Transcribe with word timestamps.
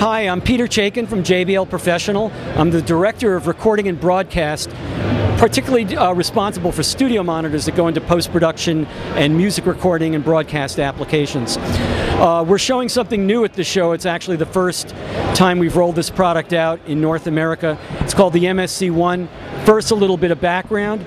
Hi, 0.00 0.22
I'm 0.22 0.40
Peter 0.40 0.66
Chaikin 0.66 1.06
from 1.06 1.22
JBL 1.22 1.68
Professional. 1.68 2.32
I'm 2.56 2.70
the 2.70 2.80
Director 2.80 3.36
of 3.36 3.46
Recording 3.46 3.86
and 3.86 4.00
Broadcast, 4.00 4.70
particularly 5.36 5.94
uh, 5.94 6.14
responsible 6.14 6.72
for 6.72 6.82
studio 6.82 7.22
monitors 7.22 7.66
that 7.66 7.76
go 7.76 7.86
into 7.86 8.00
post-production 8.00 8.86
and 8.86 9.36
music 9.36 9.66
recording 9.66 10.14
and 10.14 10.24
broadcast 10.24 10.78
applications. 10.78 11.58
Uh, 11.58 12.42
we're 12.48 12.56
showing 12.56 12.88
something 12.88 13.26
new 13.26 13.44
at 13.44 13.52
the 13.52 13.62
show. 13.62 13.92
It's 13.92 14.06
actually 14.06 14.38
the 14.38 14.46
first 14.46 14.88
time 15.34 15.58
we've 15.58 15.76
rolled 15.76 15.96
this 15.96 16.08
product 16.08 16.54
out 16.54 16.80
in 16.86 17.02
North 17.02 17.26
America. 17.26 17.78
It's 17.98 18.14
called 18.14 18.32
the 18.32 18.44
MSC1. 18.44 19.28
First, 19.64 19.90
a 19.90 19.94
little 19.94 20.16
bit 20.16 20.30
of 20.30 20.40
background. 20.40 21.04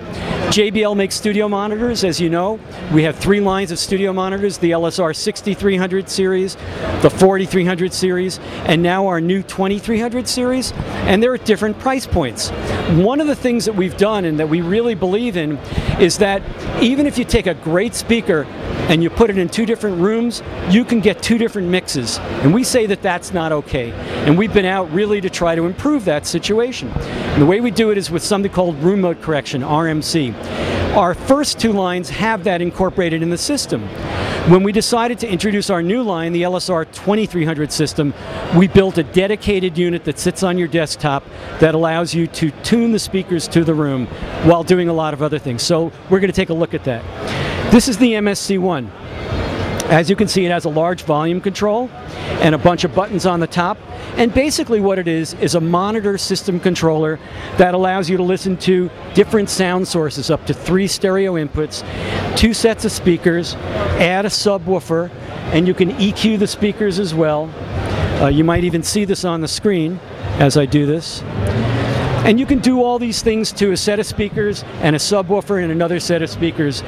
JBL 0.54 0.96
makes 0.96 1.16
studio 1.16 1.48
monitors, 1.50 2.04
as 2.04 2.22
you 2.22 2.30
know. 2.30 2.60
We 2.94 3.02
have 3.04 3.18
three 3.18 3.40
lines 3.40 3.72
of 3.72 3.80
studio 3.80 4.14
monitors, 4.14 4.60
the 4.60 4.72
LSR 4.72 5.16
6300 5.16 6.08
series, 6.08 6.56
the 7.02 7.10
4300 7.10 7.92
series, 7.92 8.38
and 8.66 8.84
now 8.84 9.08
our 9.08 9.20
new 9.20 9.42
2300 9.42 10.28
series, 10.28 10.72
and 11.08 11.24
they're 11.24 11.34
at 11.34 11.46
different 11.46 11.80
price 11.80 12.06
points. 12.06 12.52
One 12.92 13.20
of 13.20 13.26
the 13.26 13.36
things 13.36 13.66
that 13.66 13.74
we've 13.74 13.98
done 13.98 14.26
and 14.26 14.40
that 14.40 14.48
we 14.48 14.62
really 14.62 14.94
believe 14.94 15.38
in 15.38 15.58
is 16.00 16.20
that 16.20 16.44
even 16.84 17.08
if 17.08 17.18
you 17.18 17.26
take 17.26 17.48
a 17.48 17.56
great 17.56 17.96
speaker 17.96 18.46
and 18.90 19.02
you 19.02 19.10
put 19.10 19.30
it 19.30 19.38
in 19.38 19.50
two 19.50 19.66
different 19.66 20.00
rooms, 20.00 20.44
you 20.70 20.86
can 20.86 21.00
get 21.00 21.24
two 21.24 21.38
different 21.38 21.70
mixes. 21.70 22.20
And 22.44 22.54
we 22.54 22.64
say 22.64 22.86
that 22.88 23.02
that's 23.02 23.34
not 23.34 23.52
okay. 23.52 23.92
And 24.26 24.38
we've 24.38 24.54
been 24.54 24.66
out 24.66 24.92
really 24.92 25.22
to 25.22 25.30
try 25.30 25.56
to 25.56 25.66
improve 25.66 26.06
that 26.06 26.28
situation. 26.28 26.90
And 26.90 27.42
the 27.42 27.46
way 27.46 27.62
we 27.62 27.72
do 27.72 27.90
it 27.90 27.98
is 27.98 28.12
with 28.12 28.24
something 28.44 28.56
called 28.56 28.76
room 28.84 29.00
mode 29.00 29.22
correction, 29.22 29.62
RMC. 29.62 30.34
Our 30.98 31.14
first 31.14 31.62
two 31.62 31.72
lines 31.72 32.10
have 32.10 32.44
that 32.44 32.62
incorporated 32.62 33.24
in 33.24 33.30
the 33.30 33.38
system. 33.38 33.88
When 34.50 34.64
we 34.64 34.74
decided 34.74 35.18
to 35.20 35.30
introduce 35.30 35.70
our 35.70 35.82
new 35.82 36.04
line, 36.04 36.34
the 36.34 36.42
LSR 36.42 36.92
2300 36.92 37.72
system, 37.72 38.14
we 38.58 38.68
built 38.68 38.98
a 38.98 39.04
dedicated 39.04 39.78
unit 39.78 40.04
that 40.04 40.20
sits 40.20 40.44
on 40.44 40.58
your 40.58 40.68
desktop 40.68 41.24
that 41.62 41.74
allows 41.74 42.14
you 42.14 42.28
to 42.28 42.52
tune 42.64 42.92
the 42.92 43.00
speakers 43.00 43.48
to 43.48 43.64
the 43.64 43.74
room 43.74 44.08
while 44.44 44.64
doing 44.64 44.90
a 44.90 44.94
lot 44.94 45.14
of 45.14 45.22
other 45.22 45.40
things. 45.40 45.64
So 45.64 45.94
we're 46.10 46.20
going 46.20 46.32
to 46.32 46.36
take 46.36 46.50
a 46.50 46.54
look 46.54 46.74
at 46.74 46.84
that. 46.84 47.02
This 47.72 47.88
is 47.88 47.98
the 47.98 48.12
MSC1. 48.12 48.90
As 49.90 50.10
you 50.10 50.16
can 50.16 50.28
see, 50.28 50.46
it 50.46 50.52
has 50.52 50.66
a 50.66 50.70
large 50.70 51.04
volume 51.04 51.42
control 51.42 51.90
and 52.42 52.56
a 52.56 52.58
bunch 52.58 52.84
of 52.84 52.96
buttons 52.96 53.26
on 53.26 53.40
the 53.40 53.48
top. 53.48 53.78
And 54.18 54.34
basically 54.34 54.80
what 54.80 54.98
it 54.98 55.08
is, 55.08 55.34
is 55.36 55.56
a 55.56 55.62
monitor 55.62 56.18
system 56.18 56.60
controller 56.60 57.20
that 57.58 57.74
allows 57.74 58.10
you 58.10 58.18
to 58.18 58.24
listen 58.24 58.58
to 58.58 58.90
different 59.14 59.50
sound 59.50 59.88
sources, 59.88 60.30
up 60.30 60.46
to 60.46 60.54
three 60.54 60.88
stereo 60.88 61.34
inputs, 61.34 61.84
two 62.38 62.54
sets 62.54 62.86
of 62.86 62.92
speakers, 62.92 63.56
add 64.00 64.26
a 64.26 64.30
subwoofer, 64.30 65.10
and 65.52 65.68
you 65.68 65.74
can 65.74 65.92
EQ 65.94 66.40
the 66.40 66.48
speakers 66.48 66.98
as 66.98 67.14
well. 67.14 67.50
Uh, 68.22 68.30
you 68.30 68.44
might 68.44 68.64
even 68.64 68.84
see 68.84 69.04
this 69.06 69.26
on 69.26 69.42
the 69.42 69.48
screen 69.48 70.00
as 70.40 70.56
I 70.58 70.66
do 70.66 70.86
this. 70.86 71.22
And 72.24 72.40
you 72.40 72.46
can 72.46 72.60
do 72.60 72.82
all 72.82 73.00
these 73.00 73.22
things 73.22 73.52
to 73.54 73.74
a 73.74 73.78
set 73.78 74.00
of 74.00 74.06
speakers 74.06 74.64
and 74.82 74.96
a 74.96 75.00
subwoofer 75.00 75.62
and 75.62 75.72
another 75.72 76.00
set 76.00 76.22
of 76.22 76.30
speakers 76.30 76.82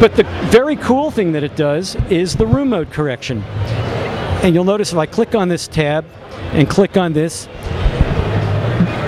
but 0.00 0.14
the 0.14 0.24
very 0.50 0.76
cool 0.76 1.10
thing 1.10 1.32
that 1.32 1.42
it 1.42 1.56
does 1.56 1.96
is 2.08 2.36
the 2.36 2.46
room 2.46 2.70
mode 2.70 2.90
correction. 2.92 3.42
And 4.42 4.54
you'll 4.54 4.64
notice 4.64 4.92
if 4.92 4.98
I 4.98 5.06
click 5.06 5.34
on 5.34 5.48
this 5.48 5.66
tab 5.66 6.04
and 6.52 6.70
click 6.70 6.96
on 6.96 7.12
this, 7.12 7.48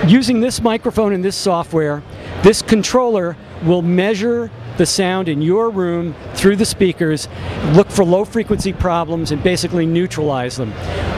using 0.06 0.40
this 0.40 0.60
microphone 0.60 1.12
and 1.12 1.24
this 1.24 1.36
software, 1.36 2.02
this 2.42 2.60
controller 2.62 3.36
will 3.64 3.82
measure 3.82 4.50
the 4.78 4.86
sound 4.86 5.28
in 5.28 5.42
your 5.42 5.70
room 5.70 6.14
through 6.40 6.56
the 6.56 6.64
speakers, 6.64 7.28
look 7.74 7.90
for 7.90 8.02
low 8.02 8.24
frequency 8.24 8.72
problems, 8.72 9.30
and 9.30 9.42
basically 9.42 9.84
neutralize 9.84 10.56
them. 10.56 10.72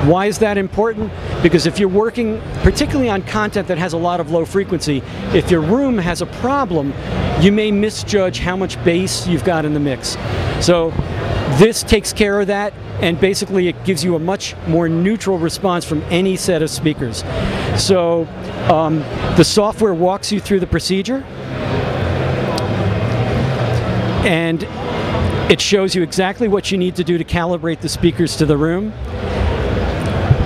Why 0.08 0.26
is 0.26 0.38
that 0.38 0.58
important? 0.58 1.12
Because 1.44 1.64
if 1.64 1.78
you're 1.78 1.88
working 1.88 2.40
particularly 2.64 3.08
on 3.08 3.22
content 3.22 3.68
that 3.68 3.78
has 3.78 3.92
a 3.92 3.98
lot 3.98 4.18
of 4.18 4.32
low 4.32 4.44
frequency, 4.44 5.00
if 5.32 5.48
your 5.48 5.60
room 5.60 5.96
has 5.96 6.22
a 6.22 6.26
problem, 6.26 6.92
you 7.40 7.52
may 7.52 7.70
misjudge 7.70 8.40
how 8.40 8.56
much 8.56 8.82
bass 8.84 9.28
you've 9.28 9.44
got 9.44 9.64
in 9.64 9.74
the 9.74 9.80
mix. 9.80 10.16
So 10.60 10.90
this 11.58 11.84
takes 11.84 12.12
care 12.12 12.40
of 12.40 12.48
that 12.48 12.72
and 13.00 13.20
basically 13.20 13.68
it 13.68 13.84
gives 13.84 14.02
you 14.02 14.16
a 14.16 14.18
much 14.18 14.56
more 14.66 14.88
neutral 14.88 15.38
response 15.38 15.84
from 15.84 16.02
any 16.04 16.36
set 16.36 16.62
of 16.62 16.70
speakers. 16.70 17.22
So 17.76 18.26
um, 18.70 19.00
the 19.36 19.44
software 19.44 19.94
walks 19.94 20.32
you 20.32 20.40
through 20.40 20.60
the 20.60 20.66
procedure 20.66 21.22
and 24.24 24.62
it 25.50 25.60
shows 25.60 25.94
you 25.94 26.02
exactly 26.02 26.48
what 26.48 26.70
you 26.70 26.78
need 26.78 26.96
to 26.96 27.04
do 27.04 27.18
to 27.18 27.24
calibrate 27.24 27.80
the 27.80 27.88
speakers 27.88 28.36
to 28.36 28.46
the 28.46 28.56
room. 28.56 28.92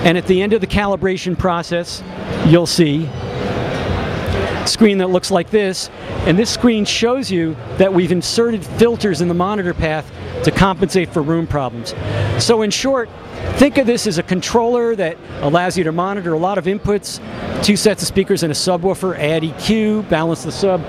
And 0.05 0.17
at 0.17 0.27
the 0.27 0.41
end 0.41 0.53
of 0.53 0.61
the 0.61 0.67
calibration 0.67 1.37
process, 1.37 2.03
you'll 2.45 2.65
see 2.65 3.05
a 3.07 4.67
screen 4.67 4.97
that 4.97 5.09
looks 5.09 5.31
like 5.31 5.49
this. 5.49 5.89
And 6.25 6.37
this 6.37 6.49
screen 6.49 6.85
shows 6.85 7.31
you 7.31 7.55
that 7.77 7.93
we've 7.93 8.11
inserted 8.11 8.65
filters 8.65 9.21
in 9.21 9.27
the 9.27 9.33
monitor 9.33 9.73
path 9.73 10.11
to 10.43 10.51
compensate 10.51 11.09
for 11.09 11.21
room 11.21 11.47
problems. 11.47 11.95
So 12.43 12.61
in 12.61 12.71
short, 12.71 13.09
think 13.55 13.77
of 13.77 13.87
this 13.87 14.07
as 14.07 14.17
a 14.17 14.23
controller 14.23 14.95
that 14.95 15.17
allows 15.41 15.77
you 15.77 15.83
to 15.85 15.91
monitor 15.91 16.33
a 16.33 16.37
lot 16.37 16.57
of 16.57 16.65
inputs, 16.65 17.21
two 17.63 17.75
sets 17.75 18.01
of 18.01 18.07
speakers 18.07 18.43
and 18.43 18.51
a 18.51 18.55
subwoofer, 18.55 19.17
add 19.17 19.43
EQ, 19.43 20.09
balance 20.09 20.43
the 20.43 20.51
sub, 20.51 20.81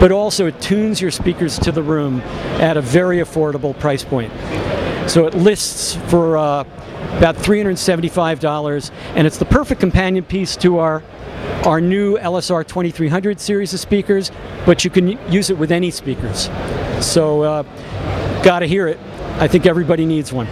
but 0.00 0.12
also 0.12 0.46
it 0.46 0.60
tunes 0.60 1.00
your 1.00 1.10
speakers 1.10 1.58
to 1.58 1.72
the 1.72 1.82
room 1.82 2.20
at 2.60 2.76
a 2.76 2.80
very 2.80 3.18
affordable 3.18 3.78
price 3.78 4.04
point. 4.04 4.32
So 5.08 5.26
it 5.26 5.34
lists 5.34 5.96
for 6.08 6.36
uh, 6.36 6.64
about 7.18 7.36
$375 7.36 8.90
and 9.14 9.26
it's 9.26 9.38
the 9.38 9.44
perfect 9.44 9.80
companion 9.80 10.24
piece 10.24 10.56
to 10.56 10.78
our 10.78 11.02
our 11.66 11.80
new 11.80 12.18
LSR 12.18 12.66
2300 12.66 13.40
series 13.40 13.72
of 13.72 13.80
speakers, 13.80 14.30
but 14.66 14.84
you 14.84 14.90
can 14.90 15.08
use 15.32 15.48
it 15.50 15.56
with 15.56 15.72
any 15.72 15.90
speakers. 15.90 16.50
So, 17.00 17.42
uh, 17.42 17.62
gotta 18.42 18.66
hear 18.66 18.86
it. 18.86 18.98
I 19.38 19.48
think 19.48 19.66
everybody 19.66 20.04
needs 20.04 20.32
one. 20.32 20.46